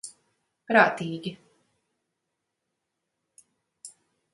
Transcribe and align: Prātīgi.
Prātīgi. 0.71 1.35